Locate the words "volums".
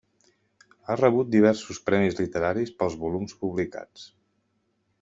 3.05-3.37